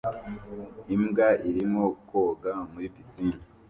Imbwa 0.95 1.27
irimo 1.49 1.83
koga 2.09 2.51
muri 2.71 2.87
pisine 2.93 3.39